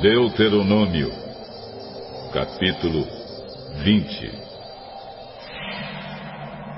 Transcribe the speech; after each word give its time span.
Deuteronômio, 0.00 1.10
capítulo 2.32 3.04
20 3.82 4.30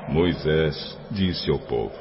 Moisés 0.08 0.98
disse 1.10 1.50
ao 1.50 1.58
povo: 1.58 1.92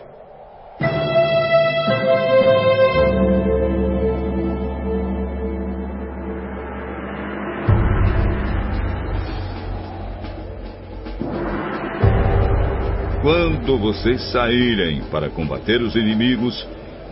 Quando 13.21 13.77
vocês 13.77 14.31
saírem 14.31 15.01
para 15.11 15.29
combater 15.29 15.81
os 15.81 15.97
inimigos 15.97 16.65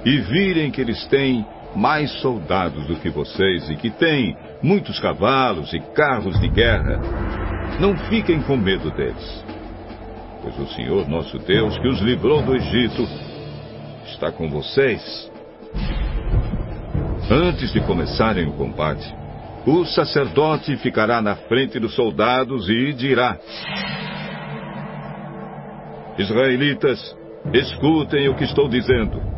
e 0.05 0.17
virem 0.21 0.71
que 0.71 0.79
eles 0.79 1.05
têm 1.07 1.45
mais 1.75 2.11
soldados 2.21 2.87
do 2.87 2.95
que 2.95 3.09
vocês 3.09 3.69
e 3.69 3.75
que 3.75 3.89
têm 3.89 4.35
muitos 4.61 4.99
cavalos 4.99 5.73
e 5.73 5.79
carros 5.79 6.39
de 6.39 6.47
guerra, 6.47 6.99
não 7.79 7.95
fiquem 8.09 8.41
com 8.41 8.57
medo 8.57 8.89
deles. 8.91 9.45
Pois 10.41 10.57
o 10.59 10.67
Senhor 10.73 11.07
nosso 11.07 11.37
Deus, 11.39 11.77
que 11.77 11.87
os 11.87 11.99
livrou 11.99 12.41
do 12.41 12.55
Egito, 12.55 13.07
está 14.05 14.31
com 14.31 14.49
vocês. 14.49 15.31
Antes 17.29 17.73
de 17.73 17.81
começarem 17.81 18.47
o 18.47 18.53
combate, 18.53 19.13
o 19.65 19.83
sacerdote 19.85 20.77
ficará 20.77 21.21
na 21.21 21.35
frente 21.35 21.77
dos 21.77 21.93
soldados 21.93 22.69
e 22.69 22.93
dirá: 22.93 23.37
Israelitas, 26.17 27.15
escutem 27.53 28.29
o 28.29 28.35
que 28.35 28.45
estou 28.45 28.69
dizendo. 28.69 29.36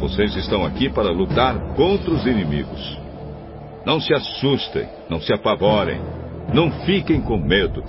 Vocês 0.00 0.36
estão 0.36 0.64
aqui 0.64 0.90
para 0.90 1.10
lutar 1.10 1.58
contra 1.74 2.10
os 2.10 2.26
inimigos. 2.26 2.98
Não 3.84 4.00
se 4.00 4.12
assustem, 4.12 4.86
não 5.08 5.20
se 5.20 5.32
apavorem, 5.32 6.00
não 6.52 6.70
fiquem 6.84 7.20
com 7.20 7.38
medo. 7.38 7.82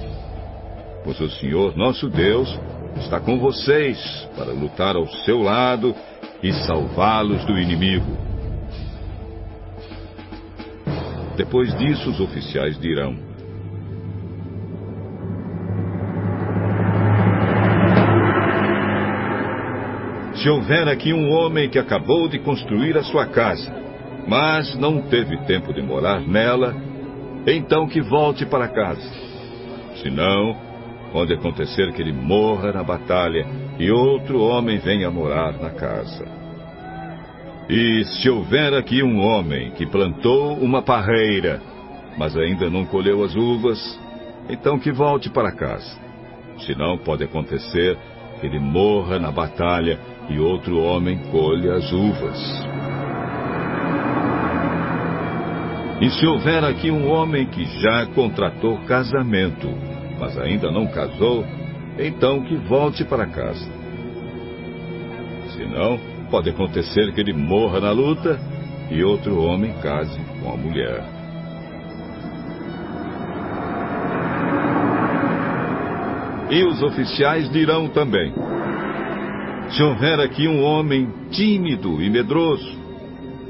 Pois 1.04 1.20
o 1.20 1.30
Senhor 1.30 1.76
nosso 1.76 2.10
Deus 2.10 2.58
está 2.98 3.20
com 3.20 3.38
vocês 3.40 4.00
para 4.38 4.52
lutar 4.52 4.96
ao 4.96 5.08
seu 5.26 5.42
lado 5.42 5.94
e 6.42 6.54
salvá-los 6.54 7.44
do 7.46 7.58
inimigo. 7.58 8.18
Depois 11.36 11.78
disso, 11.78 12.10
os 12.10 12.20
oficiais 12.20 12.80
dirão: 12.80 13.18
Se 20.38 20.50
houver 20.50 20.88
aqui 20.88 21.14
um 21.14 21.32
homem 21.32 21.68
que 21.68 21.80
acabou 21.80 22.28
de 22.28 22.38
construir 22.38 22.96
a 22.96 23.04
sua 23.04 23.26
casa, 23.26 23.74
mas 24.28 24.76
não 24.78 25.02
teve 25.02 25.36
tempo 25.46 25.74
de 25.74 25.82
morar 25.82 26.22
nela, 26.22 26.76
então 27.48 27.88
que 27.88 28.02
volte 28.02 28.46
para 28.46 28.68
casa. 28.68 29.10
Senão, 30.04 30.56
pode 31.12 31.34
acontecer 31.34 31.92
que 31.94 32.04
ele 32.04 32.14
morra 32.14 32.72
na 32.72 32.84
batalha 32.84 33.48
e 33.80 33.90
outro 33.90 34.42
homem 34.42 34.78
venha 34.78 35.10
morar 35.10 35.54
na 35.54 35.72
casa. 35.72 36.28
E 37.68 38.04
se 38.06 38.30
houver 38.30 38.76
aqui 38.76 39.02
um 39.02 39.20
homem 39.20 39.72
que 39.72 39.88
plantou 39.88 40.54
uma 40.54 40.84
parreira, 40.84 41.60
mas 42.16 42.38
ainda 42.38 42.70
não 42.70 42.86
colheu 42.86 43.24
as 43.24 43.36
uvas, 43.36 44.00
então 44.50 44.78
que 44.78 44.92
volte 44.92 45.32
para 45.32 45.52
casa. 45.52 45.98
Senão 46.60 46.96
pode 46.98 47.24
acontecer 47.24 47.98
que 48.40 48.46
ele 48.46 48.60
morra 48.60 49.18
na 49.18 49.32
batalha 49.32 50.00
e 50.30 50.40
outro 50.40 50.80
homem 50.80 51.18
colhe 51.32 51.70
as 51.70 51.92
uvas. 51.92 52.68
E 56.00 56.10
se 56.12 56.28
houver 56.28 56.64
aqui 56.64 56.92
um 56.92 57.10
homem 57.10 57.48
que 57.48 57.66
já 57.82 58.06
contratou 58.08 58.78
casamento, 58.86 59.68
mas 60.20 60.38
ainda 60.38 60.72
não 60.72 60.86
casou, 60.88 61.44
então 61.98 62.44
que 62.44 62.56
volte 62.56 63.04
para 63.04 63.26
casa. 63.26 63.68
Senão, 65.56 66.00
pode 66.30 66.50
acontecer 66.50 67.12
que 67.14 67.22
ele 67.22 67.34
morra 67.34 67.80
na 67.80 67.92
luta 67.92 68.40
e 68.92 69.04
outro 69.04 69.42
homem 69.42 69.74
case 69.82 70.20
com 70.40 70.52
a 70.52 70.58
mulher. 70.58 71.04
E 76.50 76.64
os 76.64 76.82
oficiais 76.82 77.50
dirão 77.50 77.90
também: 77.90 78.34
se 79.70 79.84
houver 79.84 80.20
aqui 80.20 80.48
um 80.48 80.64
homem 80.64 81.10
tímido 81.32 82.02
e 82.02 82.10
medroso, 82.10 82.78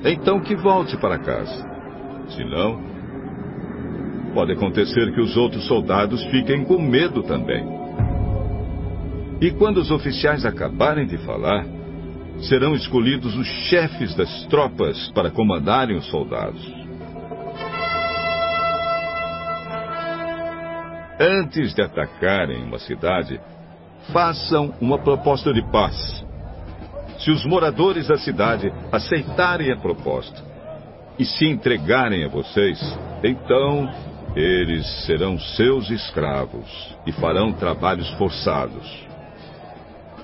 então 0.04 0.40
que 0.40 0.56
volte 0.56 0.98
para 0.98 1.20
casa. 1.20 1.66
Se 2.30 2.44
não, 2.44 2.82
pode 4.34 4.52
acontecer 4.52 5.14
que 5.14 5.22
os 5.22 5.38
outros 5.38 5.66
soldados 5.68 6.24
fiquem 6.26 6.64
com 6.64 6.82
medo 6.82 7.24
também. 7.24 7.66
E 9.40 9.52
quando 9.52 9.78
os 9.78 9.92
oficiais 9.92 10.46
acabarem 10.46 11.06
de 11.06 11.18
falar, 11.20 11.66
serão 12.42 12.74
escolhidos 12.76 13.36
os 13.36 13.48
chefes 13.70 14.16
das 14.16 14.46
tropas 14.46 15.12
para 15.12 15.32
comandarem 15.32 15.98
os 15.98 16.08
soldados. 16.08 16.62
Antes 21.20 21.74
de 21.74 21.82
atacarem 21.82 22.64
uma 22.64 22.78
cidade, 22.78 23.40
façam 24.12 24.73
uma 24.79 24.97
proposta 25.00 25.53
de 25.53 25.62
paz. 25.72 26.25
Se 27.19 27.31
os 27.31 27.45
moradores 27.45 28.07
da 28.07 28.18
cidade 28.18 28.72
aceitarem 28.91 29.72
a 29.72 29.78
proposta 29.78 30.44
e 31.18 31.25
se 31.25 31.45
entregarem 31.45 32.23
a 32.23 32.28
vocês, 32.28 32.79
então 33.23 33.90
eles 34.35 34.85
serão 35.06 35.40
seus 35.40 35.90
escravos 35.90 36.95
e 37.06 37.12
farão 37.12 37.51
trabalhos 37.53 38.07
forçados. 38.12 39.07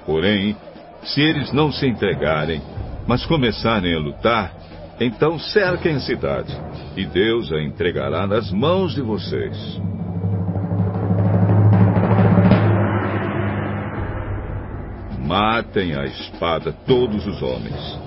Porém, 0.06 0.56
se 1.04 1.22
eles 1.22 1.52
não 1.52 1.72
se 1.72 1.88
entregarem, 1.88 2.62
mas 3.08 3.26
começarem 3.26 3.94
a 3.96 4.00
lutar, 4.00 4.54
então 5.00 5.40
cerquem 5.40 5.96
a 5.96 6.00
cidade, 6.00 6.56
e 6.96 7.06
Deus 7.06 7.52
a 7.52 7.62
entregará 7.62 8.28
nas 8.28 8.52
mãos 8.52 8.94
de 8.94 9.02
vocês. 9.02 9.82
Matem 15.34 15.96
a 15.96 16.06
espada 16.06 16.72
todos 16.86 17.26
os 17.26 17.42
homens. 17.42 18.00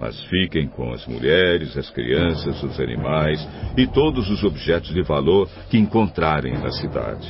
Mas 0.00 0.18
fiquem 0.24 0.66
com 0.66 0.90
as 0.90 1.06
mulheres, 1.06 1.76
as 1.76 1.90
crianças, 1.90 2.62
os 2.62 2.80
animais 2.80 3.46
e 3.76 3.86
todos 3.86 4.30
os 4.30 4.42
objetos 4.42 4.94
de 4.94 5.02
valor 5.02 5.46
que 5.68 5.76
encontrarem 5.76 6.54
na 6.54 6.70
cidade. 6.70 7.28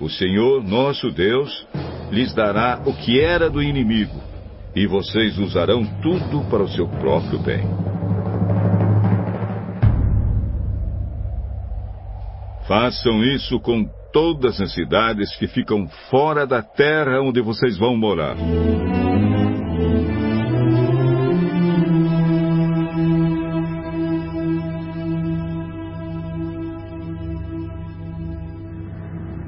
O 0.00 0.08
Senhor, 0.08 0.62
nosso 0.62 1.10
Deus, 1.10 1.66
lhes 2.12 2.32
dará 2.32 2.80
o 2.86 2.94
que 2.94 3.20
era 3.20 3.50
do 3.50 3.60
inimigo, 3.60 4.22
e 4.72 4.86
vocês 4.86 5.36
usarão 5.36 5.84
tudo 6.00 6.48
para 6.48 6.62
o 6.62 6.68
seu 6.68 6.86
próprio 6.86 7.40
bem. 7.40 7.66
Façam 12.68 13.24
isso 13.24 13.58
com 13.58 13.90
todas 14.12 14.60
as 14.60 14.72
cidades 14.72 15.36
que 15.36 15.46
ficam 15.46 15.88
fora 16.10 16.46
da 16.46 16.62
terra 16.62 17.20
onde 17.20 17.40
vocês 17.40 17.78
vão 17.78 17.96
morar. 17.96 18.36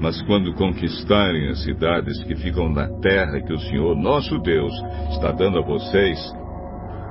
Mas 0.00 0.20
quando 0.22 0.52
conquistarem 0.54 1.48
as 1.48 1.62
cidades 1.62 2.22
que 2.24 2.34
ficam 2.34 2.68
na 2.68 2.88
terra 3.00 3.40
que 3.40 3.52
o 3.52 3.58
Senhor 3.58 3.96
nosso 3.96 4.36
Deus 4.40 4.72
está 5.10 5.30
dando 5.30 5.58
a 5.58 5.62
vocês, 5.62 6.18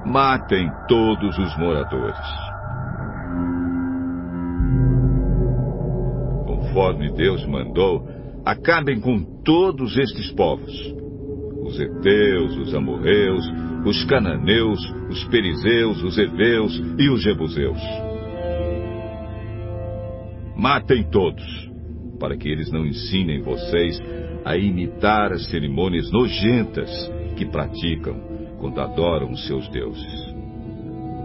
matem 0.05 0.69
todos 0.89 1.37
os 1.37 1.57
moradores. 1.57 2.50
Conforme 6.71 7.11
Deus 7.11 7.45
mandou, 7.45 8.07
acabem 8.45 8.99
com 8.99 9.21
todos 9.43 9.97
estes 9.97 10.31
povos: 10.31 10.71
os 11.63 11.77
heteus, 11.79 12.57
os 12.57 12.73
amorreus, 12.73 13.45
os 13.85 14.03
cananeus, 14.05 14.79
os 15.09 15.23
perizeus, 15.25 16.01
os 16.01 16.17
heveus 16.17 16.81
e 16.97 17.09
os 17.09 17.21
jebuseus. 17.21 17.81
Matem 20.55 21.03
todos, 21.11 21.43
para 22.19 22.37
que 22.37 22.47
eles 22.47 22.71
não 22.71 22.85
ensinem 22.85 23.41
vocês 23.41 23.99
a 24.45 24.55
imitar 24.55 25.33
as 25.33 25.49
cerimônias 25.49 26.09
nojentas 26.11 26.89
que 27.35 27.45
praticam 27.45 28.15
quando 28.59 28.79
adoram 28.79 29.31
os 29.31 29.45
seus 29.45 29.67
deuses. 29.69 30.31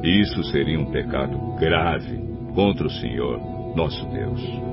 Isso 0.02 0.42
seria 0.44 0.78
um 0.78 0.90
pecado 0.90 1.38
grave 1.58 2.18
contra 2.54 2.86
o 2.86 2.90
Senhor, 2.90 3.55
nosso 3.76 4.04
Deus. 4.06 4.66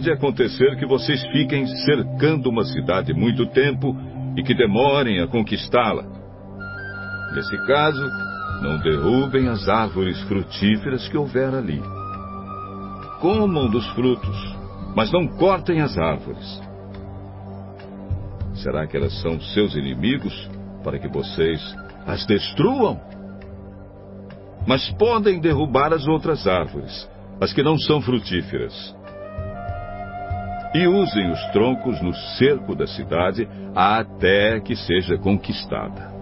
pode 0.00 0.10
acontecer 0.10 0.76
que 0.76 0.86
vocês 0.86 1.22
fiquem 1.32 1.66
cercando 1.66 2.48
uma 2.48 2.64
cidade 2.64 3.12
muito 3.12 3.46
tempo 3.46 3.96
e 4.36 4.42
que 4.42 4.54
demorem 4.54 5.20
a 5.20 5.26
conquistá-la. 5.26 6.04
Nesse 7.34 7.56
caso, 7.66 8.02
não 8.62 8.78
derrubem 8.78 9.48
as 9.48 9.68
árvores 9.68 10.20
frutíferas 10.22 11.08
que 11.08 11.16
houver 11.16 11.54
ali. 11.54 11.82
Comam 13.20 13.68
dos 13.68 13.86
frutos, 13.90 14.59
mas 14.94 15.10
não 15.10 15.26
cortem 15.26 15.80
as 15.80 15.96
árvores. 15.96 16.60
Será 18.54 18.86
que 18.86 18.96
elas 18.96 19.18
são 19.20 19.40
seus 19.40 19.74
inimigos 19.74 20.50
para 20.84 20.98
que 20.98 21.08
vocês 21.08 21.60
as 22.06 22.26
destruam? 22.26 23.00
Mas 24.66 24.90
podem 24.92 25.40
derrubar 25.40 25.92
as 25.92 26.06
outras 26.06 26.46
árvores, 26.46 27.08
as 27.40 27.52
que 27.52 27.62
não 27.62 27.78
são 27.78 28.00
frutíferas. 28.00 28.94
E 30.74 30.86
usem 30.86 31.30
os 31.32 31.42
troncos 31.52 32.00
no 32.02 32.14
cerco 32.14 32.76
da 32.76 32.86
cidade 32.86 33.48
até 33.74 34.60
que 34.60 34.76
seja 34.76 35.16
conquistada. 35.18 36.19